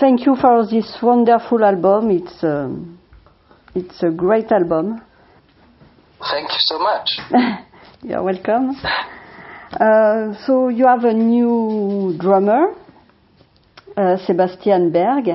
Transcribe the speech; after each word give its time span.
thank 0.00 0.26
you 0.26 0.36
for 0.36 0.66
this 0.66 0.96
wonderful 1.02 1.64
album. 1.64 2.10
It's 2.10 2.42
um, 2.42 2.98
it's 3.74 4.02
a 4.02 4.10
great 4.10 4.50
album. 4.52 5.00
Thank 6.30 6.48
you 6.50 6.58
so 6.60 6.78
much. 6.78 7.08
You're 8.02 8.22
welcome. 8.22 8.76
Uh, 9.72 10.34
so 10.46 10.68
you 10.68 10.86
have 10.86 11.04
a 11.04 11.12
new 11.12 12.16
drummer, 12.18 12.74
uh, 13.96 14.16
Sebastian 14.26 14.92
Berg. 14.92 15.28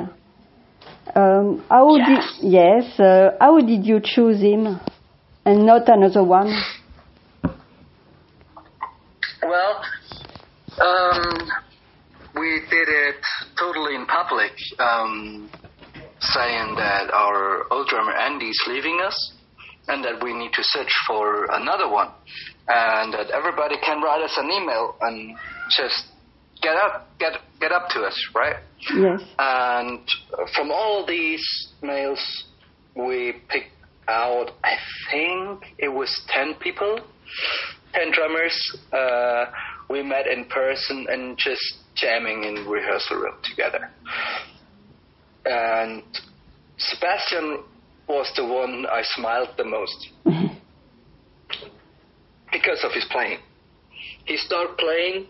Um, 1.15 1.63
how 1.69 1.95
Yes. 1.95 2.37
did 2.41 2.51
yes? 2.51 2.99
Uh, 2.99 3.31
how 3.39 3.59
did 3.59 3.85
you 3.85 3.99
choose 4.03 4.39
him 4.39 4.79
and 5.45 5.65
not 5.65 5.89
another 5.89 6.23
one? 6.23 6.53
Well, 9.41 9.81
um, 10.79 11.49
we 12.35 12.61
did 12.69 12.87
it 12.87 13.23
totally 13.59 13.95
in 13.95 14.05
public, 14.05 14.51
um, 14.79 15.49
saying 16.19 16.75
that 16.75 17.11
our 17.13 17.71
old 17.71 17.87
drummer 17.87 18.13
Andy's 18.13 18.59
leaving 18.67 18.99
us 19.03 19.33
and 19.87 20.03
that 20.03 20.23
we 20.23 20.33
need 20.33 20.51
to 20.53 20.63
search 20.63 20.91
for 21.07 21.45
another 21.51 21.89
one 21.89 22.09
and 22.67 23.13
that 23.13 23.31
everybody 23.31 23.75
can 23.83 24.01
write 24.01 24.21
us 24.21 24.33
an 24.37 24.49
email 24.51 24.95
and 25.01 25.35
just 25.75 26.07
get 26.61 26.75
up, 26.75 27.09
get, 27.19 27.33
get 27.59 27.71
up 27.71 27.89
to 27.89 28.01
us, 28.01 28.29
right? 28.35 28.57
Yes. 28.95 29.21
And 29.39 30.07
from 30.55 30.71
all 30.71 31.05
these 31.05 31.43
mails, 31.81 32.45
we 32.95 33.33
picked 33.49 33.73
out, 34.07 34.51
I 34.63 34.75
think 35.11 35.63
it 35.77 35.89
was 35.89 36.09
10 36.29 36.55
people, 36.55 36.99
10 37.93 38.11
drummers. 38.11 38.77
Uh, 38.91 39.45
we 39.89 40.03
met 40.03 40.27
in 40.27 40.45
person 40.45 41.07
and 41.09 41.37
just 41.37 41.77
jamming 41.99 42.43
in 42.43 42.65
rehearsal 42.67 43.17
room 43.17 43.35
together. 43.43 43.89
And 45.45 46.03
Sebastian 46.77 47.63
was 48.07 48.31
the 48.35 48.45
one 48.45 48.85
I 48.91 49.01
smiled 49.03 49.49
the 49.57 49.65
most 49.65 50.09
because 52.51 52.83
of 52.83 52.91
his 52.93 53.05
playing. 53.11 53.39
He 54.25 54.37
started 54.37 54.77
playing, 54.77 55.27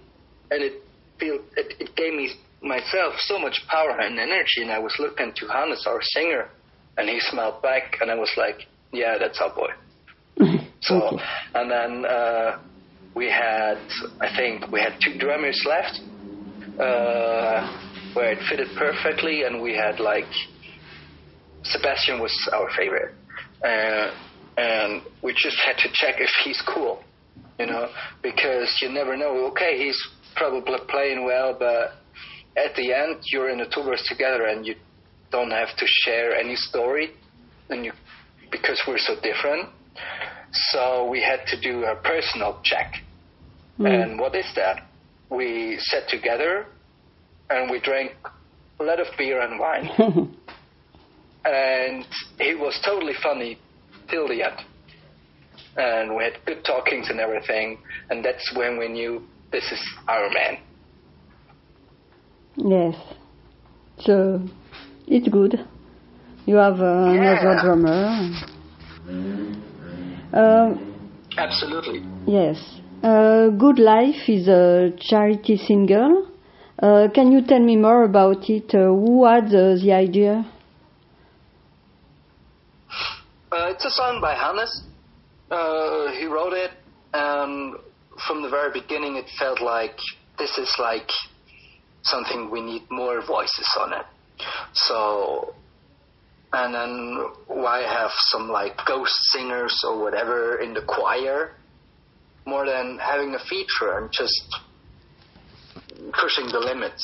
and 0.52 0.63
it 0.63 0.83
feel 1.19 1.39
it, 1.57 1.75
it 1.79 1.95
gave 1.95 2.13
me 2.13 2.31
myself 2.61 3.16
so 3.19 3.39
much 3.39 3.61
power 3.67 3.97
and 3.99 4.19
energy. 4.19 4.61
And 4.61 4.72
I 4.72 4.79
was 4.79 4.95
looking 4.99 5.33
to 5.35 5.47
Hannes, 5.47 5.85
our 5.88 6.01
singer, 6.01 6.49
and 6.97 7.09
he 7.09 7.19
smiled 7.19 7.61
back, 7.61 7.97
and 8.01 8.09
I 8.09 8.16
was 8.16 8.31
like, 8.38 8.67
"Yeah, 8.91 9.17
that's 9.19 9.39
our 9.39 9.53
boy." 9.53 9.69
So, 10.81 11.19
and 11.55 11.69
then 11.69 12.05
uh, 12.05 12.57
we 13.13 13.25
had, 13.25 13.77
I 14.22 14.33
think, 14.35 14.72
we 14.72 14.79
had 14.79 14.94
two 15.03 15.17
drummers 15.19 15.61
left, 15.67 15.99
where 16.80 18.31
it 18.31 18.39
fitted 18.49 18.69
perfectly, 18.77 19.44
and 19.44 19.61
we 19.61 19.75
had 19.75 19.99
like 19.99 20.27
Sebastian 21.63 22.19
was 22.19 22.33
our 22.53 22.69
favorite, 22.77 23.13
uh, 23.63 24.11
and 24.58 25.02
we 25.22 25.33
just 25.33 25.57
had 25.66 25.77
to 25.77 25.89
check 25.94 26.16
if 26.19 26.30
he's 26.44 26.61
cool, 26.67 27.03
you 27.59 27.66
know, 27.66 27.89
because 28.22 28.73
you 28.81 28.89
never 28.89 29.17
know. 29.17 29.47
Okay, 29.52 29.77
he's 29.77 30.00
probably 30.35 30.80
playing 30.89 31.25
well, 31.25 31.55
but 31.57 31.95
at 32.57 32.75
the 32.75 32.94
end, 32.94 33.17
you're 33.31 33.50
in 33.50 33.59
a 33.61 33.69
tour 33.69 33.85
bus 33.85 34.05
together, 34.07 34.45
and 34.45 34.66
you 34.66 34.75
don't 35.31 35.52
have 35.52 35.75
to 35.77 35.85
share 36.03 36.35
any 36.35 36.55
story, 36.55 37.11
and 37.69 37.85
you 37.85 37.91
because 38.52 38.81
we're 38.88 38.97
so 38.97 39.16
different. 39.22 39.69
So 40.52 41.07
we 41.09 41.22
had 41.22 41.45
to 41.47 41.61
do 41.61 41.83
a 41.83 41.95
personal 41.95 42.59
check. 42.63 42.94
And 44.02 44.19
what 44.19 44.35
is 44.35 44.52
that? 44.55 44.88
We 45.30 45.77
sat 45.80 46.08
together 46.09 46.66
and 47.49 47.69
we 47.69 47.80
drank 47.80 48.13
a 48.80 48.83
lot 48.83 48.99
of 48.99 49.08
beer 49.17 49.41
and 49.41 49.59
wine. 49.59 49.89
and 51.45 52.05
he 52.39 52.55
was 52.55 52.80
totally 52.85 53.13
funny 53.22 53.57
till 54.09 54.27
the 54.27 54.44
end. 54.44 54.61
And 55.77 56.16
we 56.16 56.23
had 56.23 56.33
good 56.45 56.63
talkings 56.66 57.09
and 57.09 57.19
everything. 57.19 57.78
And 58.09 58.23
that's 58.23 58.51
when 58.56 58.78
we 58.78 58.88
knew 58.88 59.22
this 59.51 59.63
is 59.72 59.81
our 60.07 60.29
man. 60.29 60.57
Yes. 62.56 62.96
So 64.00 64.41
it's 65.07 65.28
good. 65.28 65.66
You 66.46 66.56
have 66.56 66.79
uh, 66.79 67.06
another 67.09 67.59
drummer. 67.61 68.31
Uh, 70.34 70.75
Absolutely. 71.38 72.03
yes. 72.25 72.79
Uh, 73.01 73.47
Good 73.51 73.79
Life 73.79 74.27
is 74.27 74.49
a 74.49 74.91
charity 74.99 75.55
single. 75.55 76.27
Uh, 76.77 77.07
can 77.13 77.31
you 77.31 77.41
tell 77.41 77.59
me 77.59 77.77
more 77.77 78.03
about 78.03 78.49
it? 78.49 78.75
Uh, 78.75 78.87
who 78.91 79.25
had 79.25 79.49
the 79.49 79.93
idea? 79.93 80.45
Uh, 83.53 83.67
it's 83.69 83.85
a 83.85 83.89
song 83.89 84.19
by 84.19 84.35
Hannes. 84.35 84.83
Uh, 85.49 86.11
he 86.11 86.25
wrote 86.25 86.51
it, 86.51 86.71
and 87.13 87.75
from 88.27 88.41
the 88.41 88.49
very 88.49 88.71
beginning, 88.73 89.16
it 89.16 89.29
felt 89.39 89.61
like 89.61 89.97
this 90.37 90.57
is 90.57 90.75
like 90.77 91.09
something 92.01 92.51
we 92.51 92.59
need 92.59 92.83
more 92.91 93.25
voices 93.25 93.77
on 93.79 93.93
it. 93.93 94.05
So, 94.73 95.55
and 96.51 96.75
then 96.75 97.29
why 97.47 97.79
have 97.79 98.11
some 98.27 98.49
like 98.49 98.77
ghost 98.85 99.16
singers 99.31 99.81
or 99.87 100.01
whatever 100.01 100.59
in 100.59 100.73
the 100.73 100.81
choir 100.81 101.55
more 102.49 102.65
than 102.65 102.99
having 102.99 103.35
a 103.35 103.39
feature 103.49 103.97
and 103.97 104.09
just 104.11 104.41
pushing 106.19 106.47
the 106.51 106.59
limits? 106.59 107.03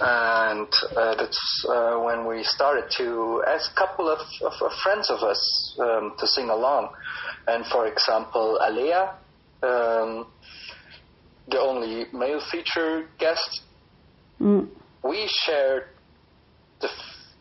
and 0.00 0.66
uh, 0.98 1.14
that's 1.14 1.64
uh, 1.70 1.96
when 2.00 2.26
we 2.26 2.42
started 2.42 2.84
to 2.96 3.42
ask 3.46 3.70
a 3.70 3.78
couple 3.78 4.08
of, 4.08 4.18
of, 4.44 4.52
of 4.60 4.72
friends 4.82 5.08
of 5.08 5.20
us 5.22 5.40
um, 5.80 6.12
to 6.18 6.26
sing 6.26 6.50
along. 6.50 6.88
And 7.46 7.64
for 7.66 7.86
example, 7.86 8.58
Alea, 8.66 9.10
um, 9.62 10.26
the 11.46 11.60
only 11.60 12.06
male 12.12 12.40
feature 12.50 13.06
guest, 13.18 13.62
Mm. 14.40 14.66
we 15.04 15.28
shared 15.28 15.84
the 16.80 16.88
f- 16.88 16.92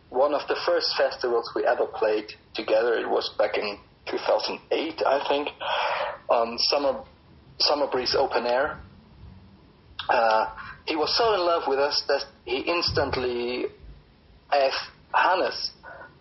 one 0.10 0.36
of 0.36 0.42
the 0.48 0.56
first 0.64 0.96
festivals 0.96 1.50
we 1.56 1.66
ever 1.66 1.88
played 1.88 2.26
together. 2.54 2.94
It 2.94 3.10
was 3.10 3.28
back 3.40 3.58
in 3.58 3.80
2008, 4.12 5.02
I 5.08 5.28
think, 5.28 5.50
on 6.30 6.58
Summer 6.58 7.04
Summer 7.60 7.88
Breeze 7.88 8.16
Open 8.18 8.46
Air. 8.46 8.80
Uh, 10.10 10.46
he 10.86 10.96
was 10.96 11.16
so 11.18 11.34
in 11.34 11.40
love 11.40 11.64
with 11.68 11.80
us 11.80 12.04
that 12.08 12.26
he 12.46 12.60
instantly 12.60 13.68
asked 14.52 14.90
Hannes 15.14 15.72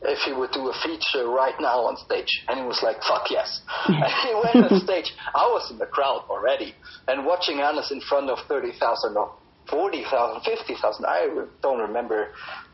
if 0.02 0.18
he 0.24 0.32
would 0.32 0.50
do 0.50 0.68
a 0.68 0.74
feature 0.82 1.28
right 1.28 1.54
now 1.60 1.86
on 1.86 1.96
stage. 1.96 2.44
And 2.48 2.58
he 2.60 2.66
was 2.66 2.80
like, 2.82 2.96
fuck 3.02 3.30
yes. 3.30 3.60
and 3.86 4.04
he 4.22 4.34
went 4.34 4.72
on 4.72 4.80
stage. 4.80 5.12
I 5.34 5.46
was 5.46 5.70
in 5.70 5.78
the 5.78 5.86
crowd 5.86 6.24
already. 6.28 6.74
And 7.08 7.24
watching 7.24 7.58
Hannes 7.58 7.90
in 7.90 8.00
front 8.00 8.30
of 8.30 8.38
30,000 8.48 9.16
or 9.16 9.32
40,000, 9.70 10.42
50,000, 10.42 11.04
I 11.06 11.28
don't 11.62 11.78
remember. 11.78 12.32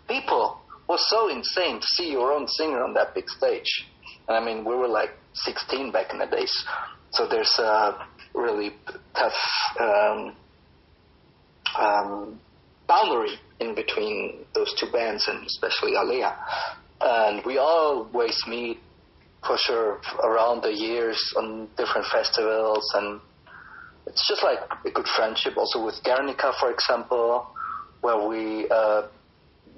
People 0.08 0.58
was 0.88 1.04
so 1.10 1.28
insane 1.28 1.80
to 1.80 1.86
see 1.86 2.10
your 2.10 2.32
own 2.32 2.48
singer 2.48 2.82
on 2.82 2.94
that 2.94 3.14
big 3.14 3.28
stage. 3.28 3.86
And 4.26 4.36
I 4.36 4.44
mean, 4.44 4.64
we 4.64 4.74
were 4.74 4.88
like 4.88 5.10
16 5.34 5.92
back 5.92 6.12
in 6.12 6.18
the 6.18 6.26
days. 6.26 6.52
So 7.12 7.26
there's 7.28 7.54
a 7.58 8.06
really 8.34 8.70
tough 9.14 9.32
um, 9.80 10.36
um, 11.78 12.40
boundary 12.86 13.38
in 13.60 13.74
between 13.74 14.44
those 14.54 14.74
two 14.78 14.90
bands 14.92 15.26
and 15.28 15.46
especially 15.46 15.94
Alea. 15.94 16.36
And 17.00 17.44
we 17.44 17.58
always 17.58 18.40
meet 18.46 18.78
for 19.46 19.56
sure 19.56 20.00
around 20.24 20.62
the 20.62 20.72
years 20.72 21.20
on 21.36 21.68
different 21.76 22.06
festivals 22.12 22.90
and 22.94 23.20
it's 24.06 24.26
just 24.26 24.42
like 24.42 24.58
a 24.84 24.90
good 24.90 25.06
friendship 25.16 25.56
also 25.56 25.84
with 25.84 25.94
Guernica 26.02 26.52
for 26.58 26.72
example 26.72 27.46
where 28.00 28.26
we 28.28 28.68
uh, 28.68 29.02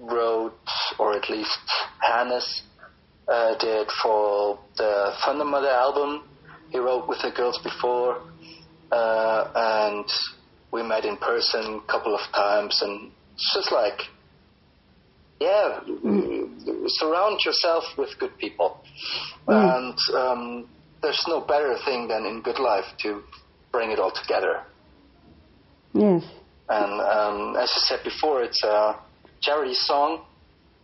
wrote 0.01 0.57
or 0.99 1.15
at 1.15 1.29
least 1.29 1.59
Hannes 2.01 2.63
uh, 3.29 3.55
did 3.59 3.87
for 4.03 4.59
the 4.79 5.45
Mother 5.45 5.69
album 5.69 6.25
he 6.71 6.79
wrote 6.79 7.09
with 7.09 7.21
the 7.23 7.31
girls 7.31 7.59
before 7.63 8.23
uh, 8.93 9.51
and 9.55 10.07
we 10.73 10.83
met 10.83 11.05
in 11.05 11.17
person 11.17 11.81
a 11.85 11.93
couple 11.93 12.15
of 12.15 12.21
times 12.35 12.81
and 12.83 13.11
it's 13.35 13.55
just 13.55 13.73
like 13.73 14.01
yeah 15.41 15.81
surround 16.87 17.41
yourself 17.45 17.85
with 17.97 18.11
good 18.19 18.37
people. 18.39 18.81
And 19.47 19.99
um, 20.15 20.69
there's 21.03 21.25
no 21.29 21.41
better 21.41 21.77
thing 21.85 22.09
than 22.09 22.25
in 22.25 22.43
good 22.43 22.59
life 22.59 22.85
to 23.03 23.23
bring 23.73 23.91
it 23.91 23.99
all 23.99 24.13
together. 24.13 24.63
Yes. 25.93 26.23
and 26.69 27.01
um, 27.01 27.57
as 27.57 27.69
I 27.75 27.81
said 27.89 28.05
before 28.05 28.45
it's 28.45 28.63
a 28.63 28.95
charity 29.41 29.75
song 29.75 30.23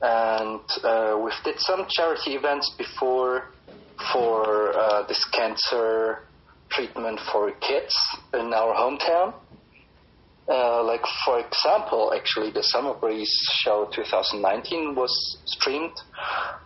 and 0.03 0.61
uh, 0.83 1.17
we've 1.23 1.33
did 1.45 1.61
some 1.61 1.87
charity 1.89 2.33
events 2.33 2.75
before 2.77 3.45
for 4.13 4.73
uh, 4.77 5.07
this 5.07 5.25
cancer 5.33 6.25
treatment 6.71 7.21
for 7.33 7.53
kids 7.53 7.95
in 8.35 8.53
our 8.53 8.75
hometown 8.75 9.35
Uh, 10.49 10.81
like 10.85 11.03
for 11.25 11.41
example, 11.41 12.13
actually, 12.15 12.53
the 12.53 12.63
Summer 12.63 12.95
Breeze 12.95 13.35
show 13.65 13.91
2019 13.93 14.95
was 14.95 15.11
streamed, 15.45 15.99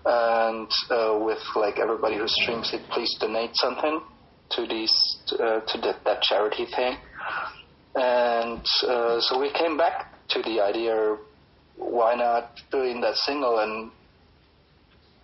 and 0.04 0.68
uh, 0.90 1.18
with 1.18 1.40
like 1.56 1.78
everybody 1.78 2.16
who 2.18 2.28
streams 2.28 2.74
it, 2.74 2.82
please 2.90 3.08
donate 3.18 3.52
something 3.54 4.02
to 4.50 4.66
these 4.66 4.92
uh, 5.32 5.60
to 5.60 5.78
the, 5.80 5.96
that 6.04 6.20
charity 6.20 6.66
thing. 6.76 6.98
And 7.94 8.60
uh, 8.86 9.18
so 9.20 9.40
we 9.40 9.50
came 9.52 9.78
back 9.78 10.12
to 10.28 10.42
the 10.42 10.60
idea: 10.60 11.16
why 11.76 12.14
not 12.16 12.60
doing 12.70 13.00
that 13.00 13.16
single 13.16 13.60
and 13.60 13.90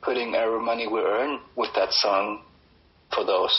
putting 0.02 0.34
every 0.34 0.60
money 0.60 0.86
we 0.86 1.00
earn 1.00 1.40
with 1.56 1.70
that 1.74 1.92
song 1.92 2.42
for 3.14 3.24
those 3.24 3.56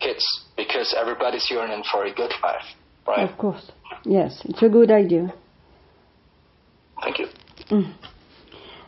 kids? 0.00 0.24
Because 0.56 0.94
everybody's 0.98 1.46
yearning 1.50 1.82
for 1.90 2.04
a 2.04 2.14
good 2.14 2.32
life, 2.42 2.64
right? 3.06 3.28
Of 3.28 3.38
course. 3.38 3.70
Yes, 4.04 4.40
it's 4.44 4.62
a 4.62 4.68
good 4.68 4.90
idea. 4.90 5.32
Thank 7.02 7.18
you. 7.18 7.26
Mm. 7.70 7.94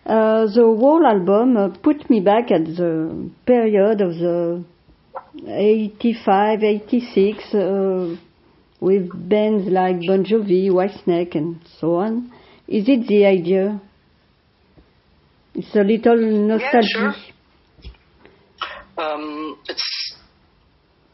Uh, 0.04 0.46
the 0.46 0.62
whole 0.62 1.06
album 1.06 1.56
uh, 1.56 1.68
put 1.68 2.10
me 2.10 2.20
back 2.20 2.50
at 2.50 2.64
the 2.64 3.30
period 3.46 4.00
of 4.00 4.14
the 4.16 4.64
85, 5.46 6.62
86, 6.62 7.54
uh, 7.54 8.16
with 8.80 9.28
bands 9.28 9.68
like 9.68 10.00
Bon 10.00 10.24
Jovi, 10.24 10.70
Whitesnake, 10.70 11.36
and 11.36 11.60
so 11.80 11.94
on. 11.94 12.32
Is 12.66 12.88
it 12.88 13.06
the 13.06 13.26
idea? 13.26 13.80
It's 15.54 15.74
a 15.74 15.82
little 15.82 16.16
nostalgia. 16.16 16.88
Yeah, 16.94 17.12
sure. 17.12 17.14
Um, 18.98 19.58
it's 19.68 20.16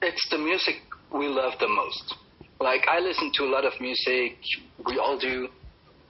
it's 0.02 0.29
the 0.31 0.38
music 0.38 0.76
we 1.12 1.26
love 1.26 1.52
the 1.58 1.69
most 1.69 2.14
like 2.61 2.87
I 2.88 3.00
listen 3.00 3.31
to 3.35 3.44
a 3.44 3.50
lot 3.50 3.64
of 3.64 3.73
music, 3.81 4.38
we 4.87 4.99
all 4.99 5.19
do, 5.19 5.49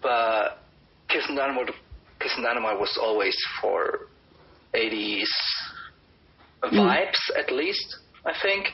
but 0.03 0.63
Kissin' 1.09 1.37
Dynamite, 1.37 1.75
Kissin' 2.21 2.43
Dynamite 2.43 2.79
was 2.79 2.99
always 3.01 3.37
for 3.61 4.09
80s 4.75 5.29
mm. 6.63 6.73
vibes, 6.73 7.39
at 7.39 7.53
least, 7.53 7.97
I 8.25 8.33
think. 8.43 8.67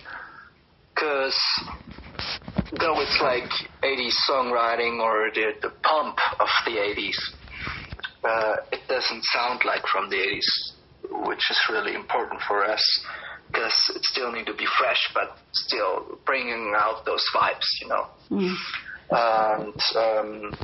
Because 0.95 1.37
though 2.79 3.01
it's 3.01 3.19
like 3.21 3.51
80s 3.83 4.15
songwriting 4.31 5.01
or 5.01 5.31
the, 5.35 5.53
the 5.61 5.71
pump 5.83 6.17
of 6.39 6.49
the 6.67 6.73
80s, 6.73 7.17
uh, 8.25 8.57
it 8.73 8.81
doesn't 8.89 9.25
sound 9.25 9.61
like 9.65 9.83
from 9.87 10.11
the 10.11 10.17
80s, 10.17 11.27
which 11.27 11.51
is 11.51 11.59
really 11.71 11.95
important 11.95 12.41
for 12.47 12.65
us 12.65 12.83
because 13.55 13.75
it 13.95 14.05
still 14.05 14.33
need 14.33 14.47
to 14.47 14.55
be 14.55 14.67
fresh, 14.79 15.11
but 15.15 15.39
still 15.53 16.19
bringing 16.27 16.75
out 16.77 17.05
those 17.05 17.25
vibes, 17.35 17.67
you 17.83 17.89
know. 17.89 18.07
Mm. 18.31 18.55
And 19.11 19.81
um, 19.97 20.59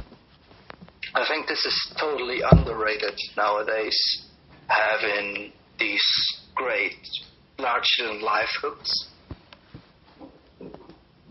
I 1.15 1.25
think 1.29 1.47
this 1.47 1.65
is 1.65 1.95
totally 1.99 2.41
underrated 2.51 3.19
nowadays, 3.37 4.27
having 4.67 5.53
these 5.79 6.03
great 6.55 6.97
large 7.59 7.99
and 8.01 8.23
live 8.23 8.49
hooks. 8.61 9.09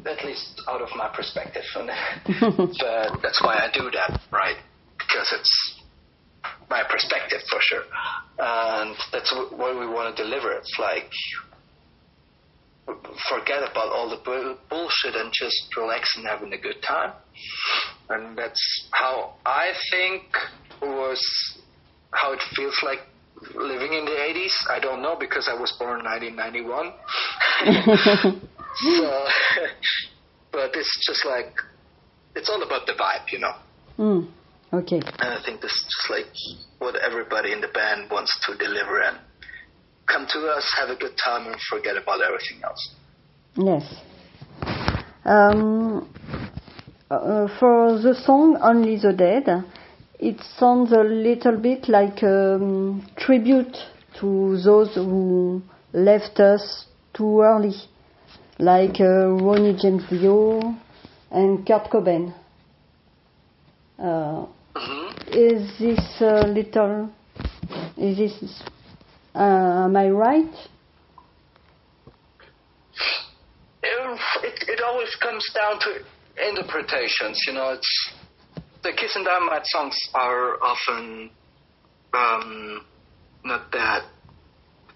At 0.05 0.23
least 0.23 0.61
out 0.69 0.81
of 0.81 0.87
my 0.95 1.09
perspective, 1.13 1.63
but 1.75 3.21
that's 3.21 3.41
why 3.43 3.55
I 3.55 3.69
do 3.73 3.91
that, 3.91 4.21
right? 4.31 4.55
Because 4.97 5.27
it's 5.37 5.78
my 6.69 6.83
perspective 6.89 7.41
for 7.49 7.59
sure, 7.61 7.83
and 8.37 8.95
that's 9.11 9.33
what 9.33 9.79
we 9.79 9.87
want 9.87 10.15
to 10.15 10.23
deliver. 10.23 10.51
It's 10.51 10.77
like 10.79 11.09
forget 13.29 13.59
about 13.59 13.91
all 13.91 14.09
the 14.09 14.57
bullshit 14.69 15.15
and 15.15 15.31
just 15.33 15.75
relax 15.77 16.15
and 16.17 16.25
having 16.27 16.53
a 16.53 16.57
good 16.57 16.81
time. 16.81 17.13
And 18.09 18.37
that's 18.37 18.87
how 18.91 19.35
I 19.45 19.73
think 19.91 20.23
was 20.81 21.21
how 22.11 22.33
it 22.33 22.41
feels 22.55 22.77
like 22.83 22.99
living 23.55 23.93
in 23.93 24.05
the 24.05 24.11
80s. 24.11 24.53
I 24.69 24.79
don't 24.79 25.01
know 25.01 25.15
because 25.19 25.47
I 25.49 25.59
was 25.59 25.71
born 25.77 25.99
in 25.99 26.05
1991. 26.05 26.93
so, 28.97 29.25
but 30.51 30.71
it's 30.75 31.05
just 31.05 31.25
like 31.25 31.53
it's 32.35 32.49
all 32.49 32.63
about 32.63 32.85
the 32.85 32.93
vibe, 32.93 33.31
you 33.31 33.39
know. 33.39 33.53
Mm, 33.97 34.27
okay. 34.73 35.01
And 35.19 35.33
I 35.33 35.41
think 35.43 35.61
this 35.61 35.71
is 35.71 35.83
just 35.83 36.09
like 36.09 36.33
what 36.79 36.95
everybody 36.95 37.51
in 37.51 37.61
the 37.61 37.67
band 37.67 38.09
wants 38.09 38.37
to 38.45 38.55
deliver 38.57 39.01
and 39.01 39.17
come 40.07 40.25
to 40.27 40.39
us, 40.47 40.65
have 40.79 40.89
a 40.89 40.95
good 40.95 41.15
time, 41.23 41.47
and 41.47 41.55
forget 41.69 41.95
about 41.95 42.19
everything 42.21 42.61
else. 42.63 42.95
Yes. 43.55 43.95
Um, 45.25 46.09
uh, 47.11 47.47
for 47.59 47.99
the 47.99 48.15
song 48.15 48.57
Only 48.61 48.97
the 48.97 49.13
Dead, 49.13 49.65
it 50.19 50.41
sounds 50.57 50.91
a 50.91 51.03
little 51.03 51.57
bit 51.57 51.87
like 51.87 52.23
a 52.23 52.55
um, 52.55 53.07
tribute 53.17 53.77
to 54.19 54.57
those 54.63 54.95
who 54.95 55.61
left 55.93 56.39
us 56.39 56.85
too 57.13 57.41
early, 57.41 57.75
like 58.57 58.99
uh, 58.99 59.27
Ronnie 59.27 59.77
James 59.79 60.03
Dio 60.09 60.75
and 61.31 61.65
Kurt 61.65 61.89
Cobain. 61.89 62.33
Uh. 63.97 64.45
Is 65.31 65.77
this 65.77 66.21
a 66.21 66.47
little? 66.47 67.13
Is 67.97 68.17
this 68.17 68.63
uh, 69.35 69.85
am 69.85 69.95
I 69.95 70.09
right? 70.09 70.55
It, 74.41 74.63
it 74.67 74.81
always 74.83 75.15
comes 75.21 75.45
down 75.53 75.79
to 75.81 76.49
interpretations. 76.49 77.39
You 77.45 77.53
know, 77.53 77.73
it's 77.73 78.11
the 78.81 78.91
Kissin' 78.91 79.23
Dynamite 79.23 79.65
songs 79.65 79.95
are 80.15 80.55
often 80.63 81.29
um, 82.13 82.81
not 83.45 83.71
that 83.71 84.05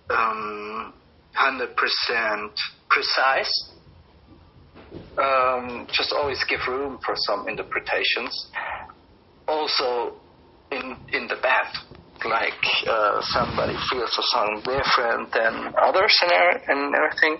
um, 0.09 0.93
hundred 1.35 1.75
percent 1.75 2.51
precise. 2.89 3.51
Um, 5.15 5.87
just 5.93 6.11
always 6.11 6.43
give 6.49 6.61
room 6.67 6.97
for 7.05 7.13
some 7.15 7.47
interpretations. 7.47 8.49
Also, 9.47 10.13
in 10.71 10.95
in 11.11 11.27
the 11.27 11.35
band, 11.41 11.67
like 12.25 12.63
uh, 12.87 13.21
somebody 13.21 13.75
feels 13.89 14.17
a 14.17 14.23
song 14.23 14.61
different 14.63 15.31
than 15.33 15.73
others 15.81 16.15
and, 16.21 16.61
and 16.67 16.95
everything. 16.95 17.37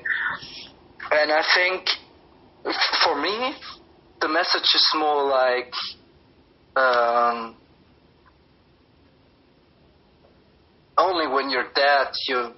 And 1.12 1.32
I 1.32 1.44
think 1.54 1.90
for 3.04 3.22
me, 3.22 3.56
the 4.22 4.28
message 4.28 4.70
is 4.74 4.88
more 4.96 5.24
like 5.30 5.74
um, 6.76 7.56
only 10.98 11.28
when 11.28 11.50
you're 11.50 11.72
dead 11.76 12.08
you 12.28 12.54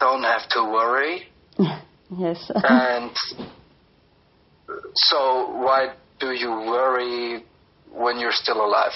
don't 0.00 0.22
have 0.22 0.48
to 0.50 0.62
worry. 0.64 1.22
yes. 2.18 2.50
and 2.54 3.10
so 4.94 5.50
why 5.50 5.94
do 6.20 6.32
you 6.32 6.50
worry 6.50 7.44
when 7.92 8.18
you're 8.18 8.32
still 8.32 8.64
alive? 8.64 8.92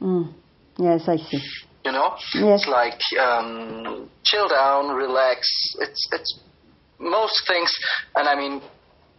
Mm. 0.00 0.32
Yes, 0.78 1.08
I 1.08 1.16
see. 1.16 1.40
You 1.84 1.92
know, 1.92 2.16
yes. 2.34 2.60
it's 2.60 2.68
like 2.68 3.00
um, 3.20 4.10
chill 4.24 4.48
down, 4.48 4.94
relax. 4.96 5.46
It's 5.80 6.08
it's 6.12 6.40
most 6.98 7.46
things, 7.46 7.70
and 8.16 8.26
I 8.26 8.34
mean 8.34 8.62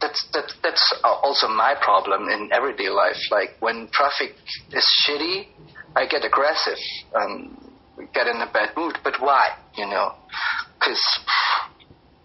that's 0.01 0.27
that 0.33 0.51
that's 0.63 1.01
also 1.03 1.47
my 1.47 1.75
problem 1.79 2.27
in 2.29 2.49
everyday 2.51 2.89
life. 2.89 3.19
Like 3.31 3.55
when 3.59 3.87
traffic 3.91 4.35
is 4.71 4.85
shitty, 5.05 5.47
I 5.95 6.07
get 6.07 6.25
aggressive 6.25 6.79
and 7.13 7.55
get 8.13 8.27
in 8.27 8.37
a 8.41 8.51
bad 8.51 8.75
mood. 8.75 8.97
But 9.03 9.21
why? 9.21 9.57
You 9.77 9.85
know, 9.85 10.15
because 10.79 11.01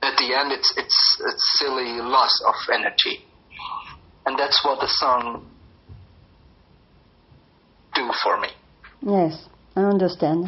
at 0.03 0.17
the 0.17 0.35
end 0.35 0.53
it's 0.53 0.73
it's 0.77 1.23
it's 1.27 1.59
silly 1.59 2.00
loss 2.00 2.33
of 2.47 2.55
energy, 2.73 3.25
and 4.25 4.39
that's 4.39 4.65
what 4.65 4.81
the 4.81 4.89
song 4.89 5.50
do 8.00 8.11
for 8.23 8.40
me. 8.40 8.49
Yes. 9.02 9.49
I 9.76 9.83
understand. 9.83 10.47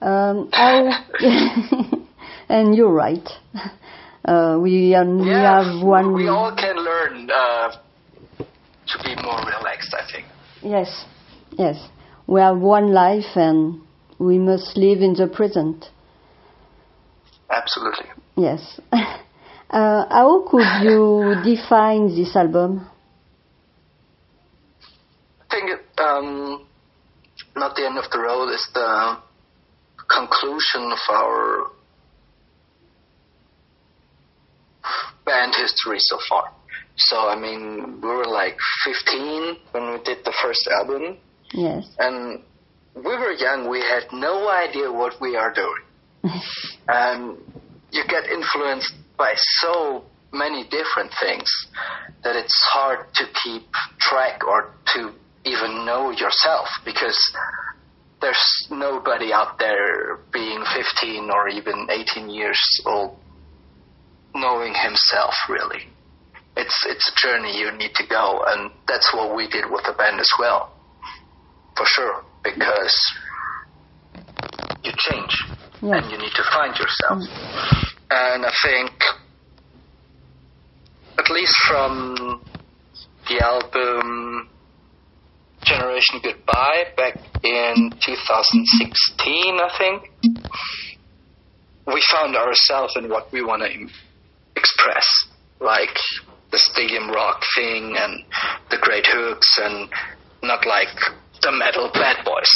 Um, 0.00 0.48
and 2.48 2.74
you're 2.74 2.92
right. 2.92 3.28
Uh, 4.24 4.58
we, 4.60 4.94
um, 4.94 5.18
we 5.20 5.28
have 5.28 5.84
one. 5.84 6.14
We 6.14 6.28
all 6.28 6.54
can 6.56 6.76
learn 6.76 7.28
uh, 7.30 7.72
to 8.38 8.98
be 9.04 9.14
more 9.22 9.38
relaxed. 9.38 9.94
I 9.94 10.10
think. 10.10 10.26
Yes, 10.62 11.04
yes. 11.58 11.76
We 12.26 12.40
have 12.40 12.58
one 12.58 12.92
life, 12.92 13.36
and 13.36 13.82
we 14.18 14.38
must 14.38 14.76
live 14.76 15.02
in 15.02 15.14
the 15.14 15.26
present. 15.26 15.86
Absolutely. 17.50 18.06
Yes. 18.36 18.80
Uh, 19.72 20.04
how 20.10 20.46
could 20.50 20.82
you 20.82 21.34
define 21.42 22.14
this 22.14 22.36
album? 22.36 22.86
I 25.40 25.44
think 25.48 25.80
um, 26.02 26.66
not 27.56 27.76
the 27.76 27.84
end 27.86 27.98
of 27.98 28.10
the 28.10 28.18
road 28.18 28.48
It's 28.52 28.68
the 28.74 29.18
conclusion 30.08 30.92
of 30.92 30.98
our 31.10 31.70
band 35.24 35.54
history 35.56 35.98
so 35.98 36.18
far. 36.28 36.52
So 36.96 37.28
I 37.28 37.36
mean, 37.38 38.00
we 38.02 38.08
were 38.08 38.26
like 38.26 38.58
15 38.84 39.56
when 39.72 39.92
we 39.92 40.02
did 40.04 40.18
the 40.24 40.34
first 40.42 40.68
album, 40.78 41.16
Yes. 41.54 41.86
and 41.98 42.42
we 42.94 43.02
were 43.02 43.32
young. 43.32 43.68
We 43.70 43.80
had 43.80 44.04
no 44.12 44.48
idea 44.50 44.90
what 44.92 45.20
we 45.20 45.36
are 45.36 45.52
doing, 45.52 45.82
and 46.88 47.38
you 47.92 48.02
get 48.08 48.24
influenced 48.26 48.94
by 49.16 49.32
so 49.60 50.04
many 50.32 50.64
different 50.64 51.12
things 51.20 51.50
that 52.24 52.36
it's 52.36 52.58
hard 52.72 53.06
to 53.14 53.24
keep 53.42 53.62
track 54.00 54.42
or 54.46 54.70
to 54.94 55.12
even 55.44 55.84
know 55.84 56.10
yourself 56.10 56.68
because 56.84 57.18
there's 58.20 58.66
nobody 58.70 59.32
out 59.32 59.58
there 59.58 60.18
being 60.32 60.62
15 60.74 61.30
or 61.30 61.48
even 61.48 61.88
18 61.90 62.30
years 62.30 62.60
old 62.86 63.16
knowing 64.34 64.72
himself 64.74 65.34
really 65.48 65.82
it's 66.56 66.86
it's 66.88 67.10
a 67.10 67.26
journey 67.26 67.58
you 67.58 67.70
need 67.72 67.92
to 67.94 68.04
go 68.08 68.42
and 68.46 68.70
that's 68.86 69.12
what 69.12 69.34
we 69.36 69.48
did 69.48 69.64
with 69.70 69.84
the 69.84 69.92
band 69.92 70.20
as 70.20 70.28
well 70.38 70.70
for 71.76 71.84
sure 71.86 72.22
because 72.44 72.94
you 74.84 74.92
change 74.98 75.34
Yes. 75.82 76.00
and 76.04 76.12
you 76.12 76.18
need 76.18 76.32
to 76.36 76.44
find 76.52 76.76
yourself 76.78 77.18
and 78.10 78.46
i 78.46 78.52
think 78.64 78.92
at 81.18 81.28
least 81.30 81.54
from 81.68 82.42
the 83.28 83.40
album 83.44 84.48
generation 85.64 86.20
goodbye 86.22 86.84
back 86.96 87.14
in 87.42 87.92
2016 88.04 89.58
i 89.60 89.70
think. 89.78 90.02
We 91.86 92.00
found 92.12 92.36
ourselves 92.36 92.94
in 92.96 93.08
what 93.08 93.32
we 93.32 93.42
want 93.42 93.62
to 93.62 93.88
express 94.54 95.06
like 95.60 95.96
the 96.52 96.58
stadium 96.58 97.10
rock 97.10 97.42
thing 97.56 97.94
and 97.96 98.22
the 98.70 98.78
great 98.78 99.06
hooks 99.06 99.58
and 99.60 99.88
not 100.42 100.64
like 100.66 100.94
the 101.42 101.50
metal 101.50 101.90
bad 101.92 102.24
boys. 102.24 102.50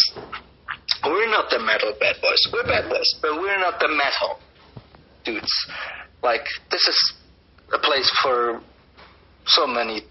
We're 1.05 1.31
not 1.31 1.51
the 1.51 1.59
metal 1.59 1.93
bad 1.99 2.17
boys 2.23 2.39
we're 2.53 2.67
bad 2.69 2.89
boys 2.89 3.11
but 3.21 3.41
we're 3.41 3.59
not 3.59 3.81
the 3.81 3.89
metal 3.89 4.39
dudes. 5.25 5.53
Like 6.23 6.47
this 6.71 6.87
is 6.87 7.15
a 7.75 7.79
place 7.79 8.11
for 8.23 8.61
so 9.47 9.67
many 9.67 10.03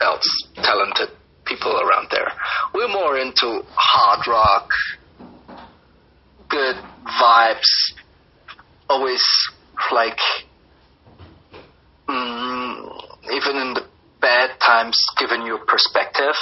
else 0.00 0.28
talented 0.62 1.08
people 1.52 1.72
around 1.72 2.08
there. 2.10 2.32
We're 2.74 2.88
more 2.88 3.18
into 3.18 3.62
hard 3.76 4.20
rock 4.28 4.68
good 6.48 6.76
vibes 7.20 7.70
always 8.88 9.22
like 9.92 10.18
mm, 12.10 12.88
even 13.32 13.56
in 13.56 13.74
the 13.74 13.86
bad 14.20 14.50
times 14.60 14.96
giving 15.18 15.42
you 15.42 15.58
perspective. 15.66 16.36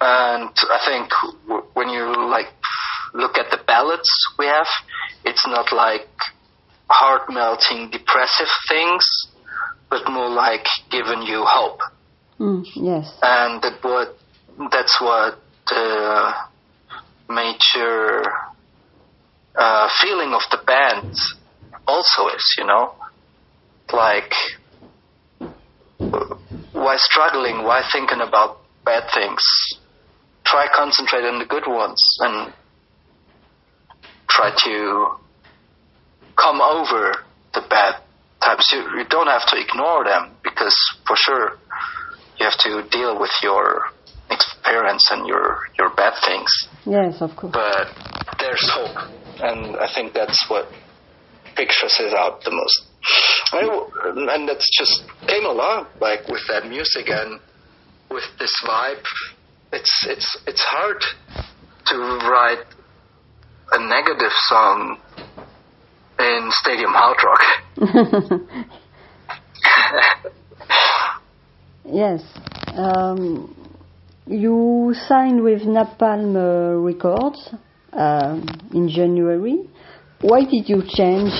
And 0.00 0.50
i 0.70 0.78
think 0.84 1.10
w- 1.46 1.66
when 1.74 1.88
you 1.88 2.04
like 2.30 2.52
look 3.14 3.38
at 3.38 3.50
the 3.50 3.60
ballads 3.66 4.10
we 4.38 4.46
have 4.46 4.66
it's 5.24 5.46
not 5.46 5.72
like 5.72 6.08
heart 6.90 7.22
melting 7.30 7.90
depressive 7.90 8.52
things 8.68 9.04
but 9.90 10.10
more 10.10 10.28
like 10.30 10.66
giving 10.90 11.22
you 11.22 11.44
hope 11.46 11.78
Mm, 12.42 12.64
yes. 12.74 13.06
and 13.22 13.62
that 13.62 13.78
what 13.82 14.18
that's 14.72 15.00
what 15.00 15.38
the 15.68 16.32
major 17.28 18.22
uh, 19.56 19.88
feeling 20.00 20.34
of 20.34 20.42
the 20.50 20.58
band 20.66 21.04
also 21.86 22.34
is, 22.34 22.44
you 22.58 22.66
know, 22.66 22.94
like 23.92 24.32
why 26.72 26.96
struggling, 26.96 27.62
why 27.62 27.82
thinking 27.92 28.20
about 28.20 28.56
bad 28.84 29.04
things? 29.14 29.42
Try 30.44 30.66
concentrate 30.74 31.24
on 31.24 31.38
the 31.38 31.44
good 31.44 31.68
ones 31.68 32.02
and 32.20 32.52
try 34.28 34.50
to 34.64 35.06
come 36.36 36.60
over 36.60 37.14
the 37.54 37.62
bad 37.70 37.94
times. 38.42 38.66
You, 38.72 38.80
you 38.98 39.04
don't 39.08 39.28
have 39.28 39.46
to 39.46 39.56
ignore 39.60 40.04
them 40.04 40.32
because 40.42 40.74
for 41.06 41.14
sure 41.16 41.52
you 42.42 42.50
have 42.50 42.58
to 42.66 42.82
deal 42.90 43.14
with 43.20 43.30
your 43.42 43.86
experience 44.30 45.06
and 45.12 45.26
your 45.28 45.58
your 45.78 45.90
bad 45.94 46.14
things. 46.26 46.50
Yes, 46.84 47.22
of 47.22 47.36
course. 47.36 47.54
but 47.54 47.86
there's 48.40 48.66
hope 48.74 48.98
and 49.38 49.76
i 49.76 49.86
think 49.94 50.12
that's 50.12 50.38
what 50.48 50.66
pictures 51.54 51.94
it 52.00 52.14
out 52.14 52.42
the 52.44 52.50
most. 52.50 52.78
I- 53.52 54.34
and 54.34 54.48
that's 54.48 54.68
just 54.78 55.04
came 55.28 55.44
along 55.44 55.86
like 56.00 56.26
with 56.28 56.42
that 56.48 56.66
music 56.66 57.08
and 57.08 57.38
with 58.10 58.24
this 58.38 58.52
vibe. 58.66 59.04
It's 59.72 59.94
it's 60.08 60.28
it's 60.46 60.64
hard 60.76 61.00
to 61.86 61.96
write 62.30 62.64
a 63.72 63.78
negative 63.96 64.32
song 64.50 64.98
in 66.18 66.50
stadium 66.62 66.92
hard 66.92 67.18
rock 67.28 67.44
yes. 71.92 72.22
Um, 72.74 73.54
you 74.26 74.94
signed 75.08 75.42
with 75.42 75.62
Napalm 75.62 76.36
uh, 76.36 76.76
Records 76.78 77.54
uh, 77.92 78.40
in 78.72 78.88
January. 78.88 79.68
Why 80.20 80.44
did 80.44 80.68
you 80.68 80.82
change? 80.88 81.32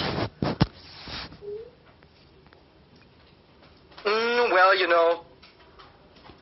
Mm, 4.04 4.52
well, 4.52 4.78
you 4.78 4.88
know, 4.88 5.22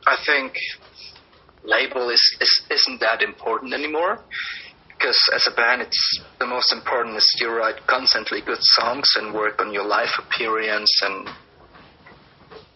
I 0.06 0.16
think 0.26 0.54
label 1.62 2.08
is, 2.10 2.36
is 2.40 2.62
isn't 2.70 3.00
that 3.00 3.22
important 3.22 3.74
anymore 3.74 4.18
because 4.88 5.18
as 5.34 5.46
a 5.46 5.54
band, 5.54 5.82
it's 5.82 6.20
the 6.38 6.46
most 6.46 6.72
important 6.72 7.16
is 7.16 7.36
you 7.38 7.50
write 7.50 7.86
constantly 7.86 8.40
good 8.40 8.58
songs 8.60 9.08
and 9.16 9.32
work 9.32 9.60
on 9.60 9.72
your 9.72 9.84
live 9.84 10.12
appearance 10.18 10.90
and 11.02 11.28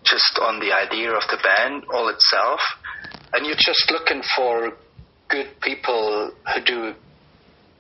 just 0.05 0.39
on 0.41 0.61
the 0.61 0.73
idea 0.73 1.11
of 1.11 1.23
the 1.31 1.39
band 1.43 1.85
all 1.93 2.09
itself. 2.09 2.61
And 3.33 3.47
you're 3.47 3.57
just 3.59 3.91
looking 3.91 4.23
for 4.37 4.73
good 5.29 5.61
people 5.61 6.33
who 6.55 6.65
do 6.65 6.85
a 6.85 6.97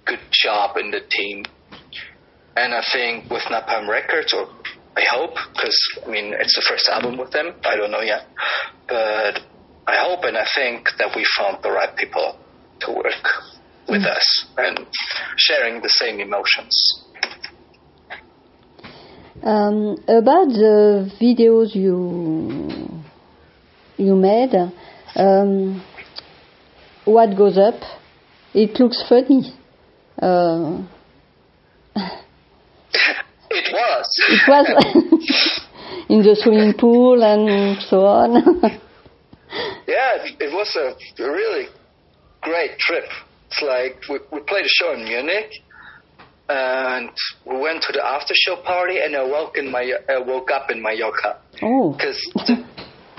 good 0.04 0.20
job 0.32 0.76
in 0.76 0.90
the 0.90 1.00
team. 1.08 1.44
And 2.56 2.74
I 2.74 2.82
think 2.92 3.30
with 3.30 3.42
Napalm 3.44 3.88
Records, 3.88 4.32
or 4.32 4.48
I 4.96 5.04
hope, 5.10 5.34
because 5.52 5.76
I 6.06 6.10
mean 6.10 6.34
it's 6.34 6.54
the 6.54 6.64
first 6.68 6.88
album 6.88 7.18
with 7.18 7.30
them. 7.30 7.54
I 7.64 7.76
don't 7.76 7.90
know 7.90 8.00
yet, 8.00 8.26
but 8.88 9.40
I 9.86 9.96
hope 10.06 10.24
and 10.24 10.36
I 10.36 10.46
think 10.54 10.88
that 10.98 11.14
we 11.14 11.24
found 11.38 11.62
the 11.62 11.70
right 11.70 11.94
people 11.96 12.38
to 12.80 12.92
work 12.92 13.26
with 13.88 14.02
mm. 14.02 14.16
us 14.16 14.46
and 14.56 14.86
sharing 15.36 15.82
the 15.82 15.88
same 15.88 16.20
emotions. 16.20 17.03
Um, 19.44 19.98
about 20.08 20.48
the 20.48 21.12
videos 21.20 21.74
you 21.74 23.04
you 23.98 24.16
made, 24.16 24.54
um, 25.16 25.84
what 27.04 27.36
goes 27.36 27.58
up? 27.58 27.74
It 28.54 28.80
looks 28.80 29.04
funny. 29.06 29.52
Uh, 30.20 30.86
it 33.50 33.72
was. 33.72 34.08
it 34.30 34.48
was 34.48 35.60
in 36.08 36.22
the 36.22 36.36
swimming 36.40 36.72
pool 36.78 37.22
and 37.22 37.82
so 37.82 38.06
on. 38.06 38.32
yeah, 39.86 40.24
it, 40.24 40.40
it 40.40 40.54
was 40.54 40.74
a 40.74 41.22
really 41.22 41.66
great 42.40 42.78
trip. 42.78 43.04
It's 43.48 43.62
like 43.62 44.00
we, 44.08 44.20
we 44.32 44.42
played 44.46 44.64
a 44.64 44.68
show 44.68 44.94
in 44.94 45.04
Munich, 45.04 45.50
and 46.48 47.10
we 47.46 47.56
went 47.58 47.82
to 47.84 47.92
the 47.92 48.04
after 48.04 48.34
show 48.34 48.56
party, 48.56 48.98
and 48.98 49.16
I 49.16 49.24
woke 49.24 49.56
in 49.56 49.70
my 49.70 49.92
I 50.08 50.18
woke 50.18 50.50
up 50.50 50.70
in 50.70 50.82
Mallorca. 50.82 51.38
Oh, 51.62 51.92
because 51.92 52.20
the, 52.34 52.64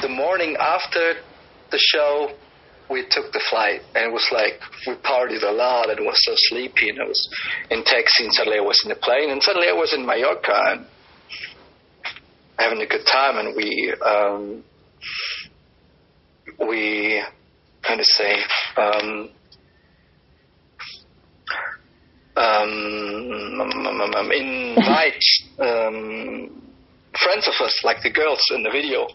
the 0.01 0.10
morning 0.10 0.55
after 0.60 1.15
the 1.72 1.79
show 1.79 2.36
we 2.89 3.03
took 3.10 3.32
the 3.34 3.41
flight 3.50 3.82
and 3.96 4.05
it 4.05 4.13
was 4.13 4.27
like 4.32 4.62
we 4.86 4.94
partied 5.01 5.41
a 5.44 5.51
lot 5.51 5.89
and 5.89 6.05
was 6.05 6.17
so 6.24 6.34
sleepy 6.36 6.89
and 6.89 7.01
I 7.01 7.05
was 7.05 7.29
in 7.72 7.84
taxi 7.84 8.25
and 8.25 8.34
suddenly 8.34 8.60
I 8.60 8.62
was 8.62 8.79
in 8.84 8.89
the 8.89 8.96
plane 8.96 9.32
and 9.32 9.41
suddenly 9.41 9.67
I 9.67 9.74
was 9.74 9.94
in 9.94 10.05
Mallorca 10.05 10.53
and 10.53 10.86
having 12.60 12.82
a 12.82 12.86
good 12.86 13.05
time 13.12 13.38
and 13.38 13.55
we 13.55 13.94
um 14.05 14.63
we 16.67 17.22
kind 17.82 18.00
of 18.00 18.05
say 18.05 18.36
um 18.77 19.29
um, 22.37 24.31
invite 24.31 25.23
um, 25.59 26.61
friends 27.23 27.47
of 27.47 27.53
us, 27.63 27.81
like 27.83 28.01
the 28.03 28.11
girls 28.11 28.41
in 28.53 28.63
the 28.63 28.69
video, 28.69 29.07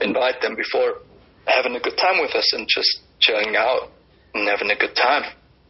invite 0.00 0.40
them 0.40 0.56
before 0.56 0.98
having 1.46 1.76
a 1.76 1.80
good 1.80 1.96
time 1.96 2.20
with 2.20 2.34
us 2.34 2.52
and 2.52 2.66
just 2.68 3.00
chilling 3.20 3.54
out 3.56 3.90
and 4.34 4.48
having 4.48 4.70
a 4.70 4.76
good 4.76 4.96
time. 4.96 5.24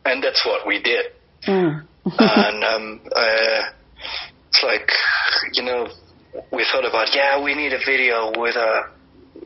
And 0.05 0.23
that's 0.23 0.45
what 0.45 0.67
we 0.67 0.83
did. 0.83 1.07
Mm. 1.47 1.87
and 2.05 2.65
um, 2.65 3.01
uh, 3.15 3.63
it's 4.49 4.63
like, 4.63 4.89
you 5.55 5.63
know, 5.63 5.89
we 6.53 6.65
thought 6.71 6.87
about, 6.89 7.15
yeah, 7.15 7.43
we 7.43 7.55
need 7.55 7.73
a 7.73 7.79
video 7.85 8.33
with 8.37 8.57
a, 8.57 8.91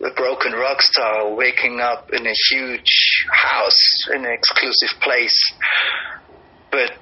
a 0.04 0.14
broken 0.14 0.52
rock 0.52 0.82
star 0.82 1.34
waking 1.34 1.80
up 1.80 2.10
in 2.12 2.26
a 2.26 2.34
huge 2.50 3.24
house 3.30 4.08
in 4.14 4.24
an 4.24 4.32
exclusive 4.32 5.00
place. 5.00 5.52
But 6.70 6.92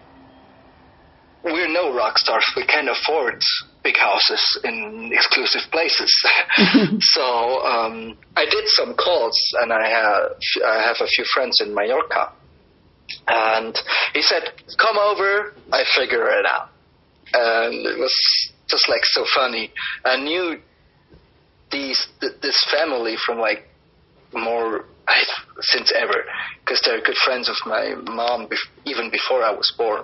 we're 1.45 1.69
no 1.69 1.95
rock 1.95 2.19
stars. 2.19 2.45
We 2.57 2.65
can't 2.65 2.89
afford 2.89 3.41
big 3.83 3.97
houses 3.97 4.61
in 4.65 5.11
exclusive 5.13 5.71
places. 5.71 6.13
so 7.01 7.61
um, 7.61 8.17
I 8.37 8.47
did 8.47 8.65
some 8.69 8.95
calls, 8.95 9.39
and 9.61 9.73
I 9.73 9.89
have 9.89 10.33
I 10.67 10.83
have 10.83 10.97
a 11.01 11.07
few 11.07 11.25
friends 11.35 11.61
in 11.61 11.75
Mallorca, 11.75 12.33
and 13.29 13.79
he 14.15 14.23
said, 14.23 14.43
"Come 14.79 14.97
over, 14.97 15.55
I 15.73 15.85
figure 15.95 16.27
it 16.29 16.47
out." 16.47 16.71
And 17.35 17.87
it 17.87 17.99
was 17.99 18.15
just 18.69 18.89
like 18.89 19.05
so 19.05 19.25
funny. 19.35 19.71
I 20.05 20.17
knew 20.17 20.61
these 21.71 22.07
th- 22.21 22.41
this 22.41 22.59
family 22.71 23.17
from 23.25 23.39
like 23.39 23.69
more 24.33 24.85
since 25.61 25.93
ever 25.97 26.25
because 26.61 26.81
they're 26.85 27.01
good 27.03 27.17
friends 27.25 27.49
of 27.49 27.57
my 27.67 27.95
mom 28.13 28.49
even 28.87 29.11
before 29.11 29.43
I 29.43 29.53
was 29.53 29.73
born. 29.77 30.03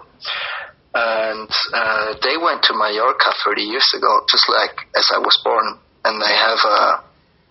And 0.93 1.49
uh, 1.73 2.14
they 2.23 2.37
went 2.37 2.62
to 2.64 2.75
Mallorca 2.75 3.31
30 3.45 3.62
years 3.62 3.87
ago, 3.97 4.26
just 4.31 4.45
like 4.49 4.75
as 4.97 5.07
I 5.14 5.19
was 5.19 5.40
born, 5.45 5.79
and 6.05 6.21
they 6.21 6.35
have 6.35 6.59
a 6.67 7.05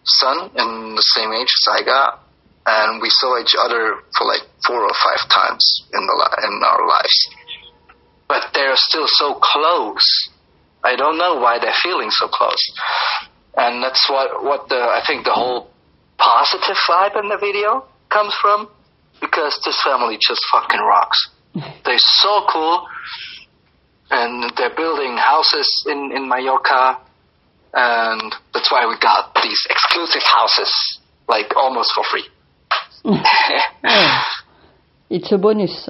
son 0.03 0.51
in 0.55 0.95
the 0.95 1.05
same 1.15 1.31
age 1.31 1.47
as 1.47 1.67
I 1.71 1.85
got, 1.85 2.19
and 2.65 3.01
we 3.01 3.09
saw 3.09 3.39
each 3.39 3.55
other 3.55 4.03
for 4.17 4.27
like 4.27 4.43
four 4.67 4.83
or 4.83 4.91
five 4.91 5.29
times 5.29 5.63
in 5.93 6.05
the 6.05 6.15
in 6.47 6.61
our 6.63 6.87
lives, 6.87 7.17
but 8.27 8.43
they're 8.53 8.75
still 8.75 9.07
so 9.07 9.39
close. 9.41 10.29
I 10.83 10.95
don't 10.95 11.17
know 11.17 11.35
why 11.35 11.59
they're 11.59 11.81
feeling 11.83 12.09
so 12.11 12.27
close, 12.27 12.59
and 13.59 13.83
that's 13.83 14.07
what 14.09 14.43
what 14.43 14.69
the 14.69 14.79
I 14.79 15.03
think 15.05 15.25
the 15.25 15.33
whole 15.33 15.69
positive 16.17 16.77
vibe 16.87 17.19
in 17.19 17.27
the 17.27 17.37
video 17.37 17.83
comes 18.09 18.33
from, 18.41 18.69
because 19.19 19.59
this 19.65 19.79
family 19.83 20.15
just 20.15 20.41
fucking 20.51 20.79
rocks. 20.79 21.29
They're 21.85 21.99
so 22.23 22.47
cool 22.51 22.87
and 24.11 24.51
they're 24.57 24.75
building 24.75 25.15
houses 25.17 25.85
in, 25.87 26.11
in 26.15 26.27
Mallorca, 26.27 26.97
and 27.73 28.33
that's 28.53 28.71
why 28.71 28.87
we 28.87 28.97
got 28.99 29.35
these 29.43 29.67
exclusive 29.69 30.23
houses, 30.23 30.99
like 31.27 31.55
almost 31.55 31.91
for 31.93 32.03
free. 32.09 32.25
it's 35.11 35.31
a 35.31 35.37
bonus. 35.37 35.87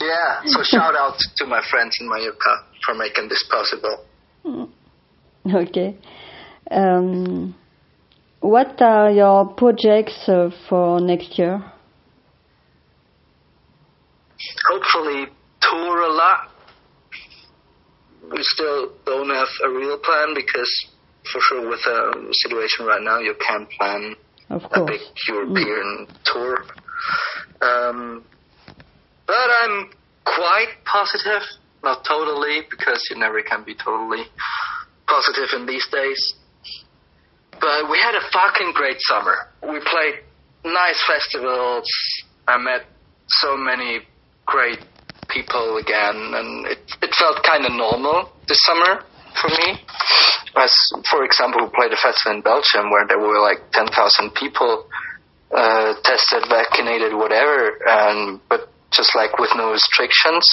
yeah, 0.00 0.40
so 0.46 0.62
shout 0.62 0.96
out 0.96 1.18
to 1.36 1.44
my 1.44 1.60
friends 1.70 1.98
in 2.00 2.08
Mallorca 2.08 2.64
for 2.86 2.94
making 2.94 3.28
this 3.28 3.44
possible. 3.50 4.06
Mm. 4.42 4.70
Okay. 5.54 5.96
Um, 6.70 7.54
what 8.40 8.80
are 8.80 9.10
your 9.10 9.46
projects 9.54 10.28
uh, 10.28 10.50
for 10.68 11.00
next 11.00 11.38
year? 11.38 11.64
Hopefully, 14.68 15.26
tour 15.60 16.00
a 16.00 16.12
lot 16.12 16.52
we 18.32 18.42
still 18.42 18.92
don't 19.04 19.28
have 19.28 19.48
a 19.64 19.68
real 19.68 19.98
plan 19.98 20.34
because, 20.34 20.70
for 21.30 21.40
sure, 21.48 21.68
with 21.68 21.80
the 21.84 22.34
situation 22.42 22.86
right 22.86 23.02
now, 23.02 23.18
you 23.18 23.34
can't 23.46 23.68
plan 23.70 24.14
a 24.50 24.84
big 24.84 25.00
European 25.28 26.06
mm. 26.08 26.16
tour. 26.24 26.64
Um, 27.60 28.24
but 29.26 29.48
I'm 29.62 29.90
quite 30.24 30.84
positive, 30.84 31.42
not 31.82 32.04
totally, 32.04 32.60
because 32.70 33.02
you 33.10 33.16
never 33.16 33.42
can 33.42 33.64
be 33.64 33.74
totally 33.74 34.24
positive 35.12 35.52
in 35.60 35.66
these 35.66 35.86
days. 35.92 36.20
But 37.52 37.90
we 37.92 38.00
had 38.00 38.16
a 38.16 38.24
fucking 38.32 38.72
great 38.74 38.96
summer. 39.00 39.52
We 39.62 39.78
played 39.84 40.24
nice 40.64 41.00
festivals. 41.06 41.84
I 42.48 42.56
met 42.56 42.88
so 43.28 43.56
many 43.56 44.00
great 44.46 44.80
people 45.28 45.76
again, 45.76 46.16
and 46.16 46.66
it, 46.66 46.80
it 47.02 47.12
felt 47.14 47.44
kind 47.44 47.64
of 47.64 47.72
normal 47.72 48.32
this 48.48 48.60
summer 48.64 49.04
for 49.40 49.48
me. 49.48 49.84
As, 50.56 50.72
for 51.08 51.24
example, 51.24 51.64
we 51.64 51.70
played 51.76 51.92
a 51.92 52.00
festival 52.00 52.36
in 52.36 52.42
Belgium 52.42 52.90
where 52.90 53.06
there 53.06 53.18
were 53.18 53.40
like 53.40 53.70
10,000 53.72 54.34
people 54.34 54.88
uh, 55.54 55.94
tested, 56.04 56.44
vaccinated, 56.48 57.14
whatever, 57.14 57.78
and 57.86 58.40
but 58.48 58.68
just 58.90 59.14
like 59.14 59.38
with 59.38 59.50
no 59.56 59.72
restrictions. 59.72 60.44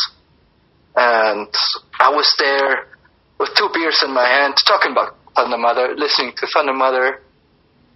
And 0.95 1.47
I 1.99 2.10
was 2.12 2.27
there 2.39 2.88
with 3.39 3.49
two 3.58 3.69
beers 3.73 4.04
in 4.06 4.13
my 4.13 4.28
hand, 4.28 4.56
talking 4.67 4.91
about 4.91 5.15
Thundermother, 5.36 5.97
listening 5.97 6.34
to 6.36 6.47
Thundermother, 6.56 6.75
Mother, 6.75 7.21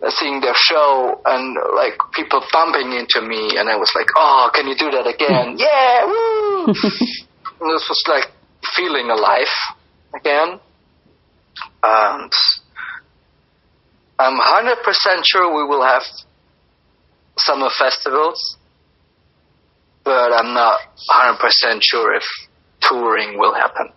uh, 0.03 0.11
seeing 0.11 0.41
their 0.41 0.53
show 0.55 1.21
and 1.25 1.57
like 1.75 1.97
people 2.13 2.41
bumping 2.51 2.91
into 2.91 3.21
me 3.21 3.57
and 3.57 3.69
I 3.69 3.75
was 3.77 3.91
like, 3.95 4.07
Oh, 4.15 4.49
can 4.53 4.67
you 4.67 4.75
do 4.75 4.91
that 4.91 5.07
again? 5.07 5.55
yeah, 5.57 6.05
woo 6.05 6.67
this 6.73 7.87
was 7.87 8.03
like 8.07 8.25
feeling 8.75 9.09
alive 9.09 9.51
again. 10.15 10.59
And 11.83 12.31
I'm 14.19 14.37
hundred 14.39 14.83
percent 14.83 15.25
sure 15.25 15.55
we 15.55 15.67
will 15.67 15.83
have 15.83 16.03
summer 17.37 17.69
festivals, 17.77 18.57
but 20.03 20.33
I'm 20.33 20.53
not 20.53 20.79
hundred 21.09 21.39
percent 21.39 21.81
sure 21.83 22.13
if 22.15 22.23
touring 22.81 23.37
will 23.37 23.53
happen. 23.53 23.89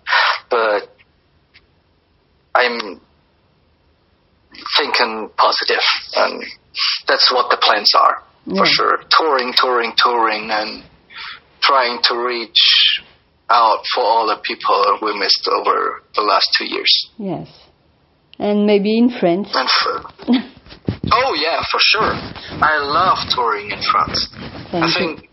But 0.50 0.95
I'm 2.56 3.00
thinking 4.76 5.30
positive, 5.36 5.84
and 6.16 6.42
that's 7.06 7.30
what 7.30 7.50
the 7.50 7.58
plans 7.58 7.92
are 7.94 8.22
yeah. 8.46 8.62
for 8.62 8.66
sure. 8.66 9.02
Touring, 9.10 9.52
touring, 9.56 9.92
touring, 9.96 10.50
and 10.50 10.84
trying 11.60 12.00
to 12.04 12.16
reach 12.16 13.02
out 13.50 13.84
for 13.94 14.02
all 14.02 14.26
the 14.26 14.40
people 14.42 14.98
we 15.02 15.18
missed 15.18 15.48
over 15.52 16.02
the 16.14 16.22
last 16.22 16.48
two 16.56 16.64
years. 16.64 17.10
Yes, 17.18 17.48
and 18.38 18.66
maybe 18.66 18.98
in 18.98 19.10
France. 19.10 19.50
And 19.54 19.68
oh 21.12 21.34
yeah, 21.34 21.60
for 21.70 21.80
sure. 21.80 22.12
I 22.62 22.78
love 22.78 23.18
touring 23.34 23.70
in 23.70 23.82
France. 23.82 24.28
Thank 24.70 24.84
I 24.84 24.94
think 24.94 25.28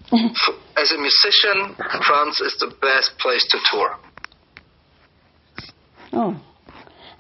as 0.78 0.92
a 0.92 0.98
musician, 0.98 1.76
France 2.06 2.42
is 2.42 2.56
the 2.60 2.74
best 2.82 3.18
place 3.20 3.46
to 3.50 3.58
tour. 3.72 3.98
Oh. 6.14 6.40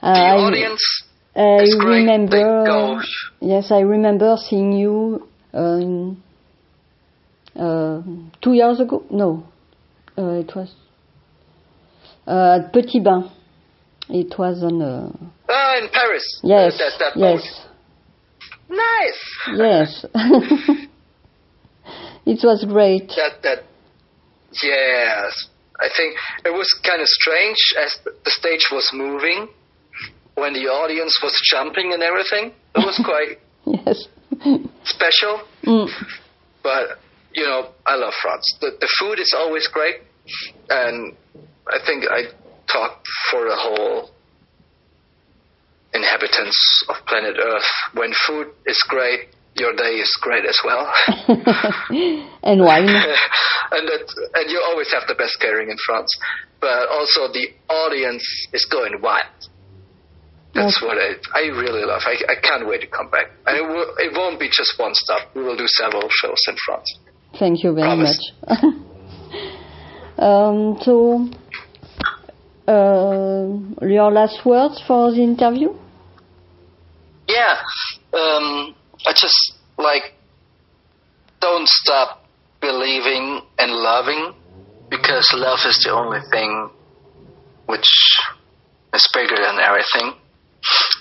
Uh, 0.03 0.13
the 0.13 0.19
audience 0.19 1.03
I 1.33 1.65
remember. 1.79 3.01
Yes, 3.39 3.71
I 3.71 3.79
remember 3.79 4.35
seeing 4.37 4.73
you 4.73 5.29
um, 5.53 6.21
uh, 7.55 8.01
two 8.41 8.51
years 8.51 8.81
ago. 8.81 9.05
No, 9.09 9.45
uh, 10.17 10.41
it 10.41 10.53
was 10.53 10.75
uh, 12.27 12.59
at 12.59 12.73
Petit 12.73 12.99
Bain. 12.99 13.31
It 14.09 14.37
was 14.37 14.61
on. 14.61 14.81
Uh, 14.81 15.09
ah, 15.47 15.77
in 15.77 15.87
Paris. 15.89 16.41
Yes. 16.43 16.77
that, 16.79 16.99
that 16.99 17.15
yes. 17.15 17.65
Nice. 18.69 19.37
Yes. 19.55 20.05
it 22.25 22.43
was 22.43 22.65
great. 22.65 23.07
That 23.07 23.41
that. 23.43 23.63
Yes, 24.61 25.47
I 25.79 25.87
think 25.95 26.17
it 26.43 26.51
was 26.51 26.67
kind 26.85 27.01
of 27.01 27.07
strange 27.07 27.57
as 27.81 27.97
the 28.03 28.31
stage 28.31 28.67
was 28.69 28.91
moving 28.93 29.47
when 30.35 30.53
the 30.53 30.67
audience 30.67 31.17
was 31.21 31.33
jumping 31.49 31.93
and 31.93 32.01
everything. 32.03 32.53
It 32.75 32.85
was 32.85 32.99
quite 33.05 33.39
yes. 33.65 34.07
special. 34.83 35.41
Mm. 35.65 35.89
But 36.63 36.99
you 37.33 37.43
know, 37.43 37.69
I 37.85 37.95
love 37.95 38.13
France. 38.21 38.45
The 38.61 38.77
the 38.79 38.89
food 38.99 39.19
is 39.19 39.33
always 39.37 39.67
great, 39.67 40.01
and 40.69 41.15
I 41.67 41.79
think 41.85 42.05
I 42.09 42.31
talk 42.71 43.03
for 43.31 43.43
the 43.45 43.55
whole 43.55 44.11
inhabitants 45.93 46.57
of 46.89 46.95
planet 47.05 47.35
Earth. 47.41 47.69
When 47.93 48.11
food 48.27 48.47
is 48.65 48.81
great, 48.87 49.29
your 49.55 49.75
day 49.75 50.01
is 50.01 50.09
great 50.21 50.45
as 50.45 50.57
well. 50.65 50.91
and 52.43 52.61
wine. 52.61 52.87
and 53.71 53.87
that, 53.87 54.29
and 54.33 54.49
you 54.49 54.61
always 54.65 54.91
have 54.91 55.03
the 55.07 55.15
best 55.15 55.39
catering 55.39 55.69
in 55.69 55.77
France. 55.85 56.09
But 56.59 56.89
also 56.89 57.31
the 57.31 57.47
audience 57.69 58.25
is 58.53 58.65
going 58.65 59.01
wild. 59.01 59.49
That's 60.53 60.81
what 60.81 60.97
I, 60.97 61.15
I 61.33 61.47
really 61.47 61.83
love. 61.83 62.01
I, 62.05 62.15
I 62.31 62.35
can't 62.41 62.67
wait 62.67 62.81
to 62.81 62.87
come 62.87 63.09
back. 63.09 63.25
And 63.47 63.57
it, 63.57 63.61
will, 63.61 63.95
it 63.97 64.15
won't 64.15 64.39
be 64.39 64.49
just 64.49 64.73
one 64.77 64.93
stop. 64.93 65.35
We 65.35 65.43
will 65.43 65.57
do 65.57 65.65
several 65.67 66.07
shows 66.09 66.39
in 66.47 66.55
France. 66.63 66.99
Thank 67.39 67.63
you 67.63 67.73
very 67.73 67.87
Promise. 67.87 68.31
much. 68.47 68.59
um, 70.19 70.77
so, 70.81 71.27
uh, 72.67 73.85
your 73.85 74.11
last 74.11 74.45
words 74.45 74.81
for 74.85 75.11
the 75.11 75.23
interview? 75.23 75.73
Yeah. 77.27 77.57
Um, 78.13 78.75
I 79.07 79.13
just 79.13 79.53
like 79.77 80.13
don't 81.41 81.67
stop 81.67 82.23
believing 82.61 83.41
and 83.57 83.71
loving 83.71 84.33
because 84.89 85.27
love 85.33 85.59
is 85.65 85.79
the 85.83 85.91
only 85.91 86.19
thing 86.31 86.69
which 87.65 87.89
is 88.93 89.09
bigger 89.13 89.35
than 89.35 89.59
everything. 89.59 90.13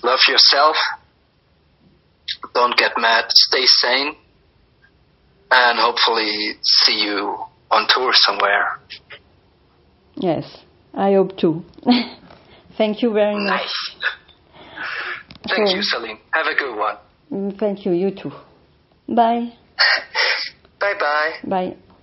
Love 0.03 0.20
yourself. 0.29 0.77
Don't 2.55 2.77
get 2.77 2.92
mad. 2.98 3.25
Stay 3.31 3.64
sane. 3.66 4.16
And 5.51 5.79
hopefully 5.79 6.55
see 6.62 7.03
you 7.05 7.37
on 7.70 7.87
tour 7.88 8.12
somewhere. 8.14 8.79
Yes, 10.16 10.59
I 10.94 11.12
hope 11.12 11.37
too. 11.37 11.64
Thank 12.79 13.03
you 13.03 13.12
very 13.12 13.35
much. 13.35 13.61
Nice. 13.61 13.96
Thank 15.48 15.68
So- 15.68 15.75
you, 15.77 15.83
Celine. 15.83 16.18
Have 16.33 16.46
a 16.46 16.55
good 16.55 16.77
one. 16.77 16.96
Mm, 17.31 17.59
Thank 17.59 17.85
you, 17.85 17.92
you 17.92 18.11
too. 18.11 18.33
Bye. 19.09 19.53
Bye 20.81 20.94
bye. 20.98 21.33
Bye. 21.44 21.77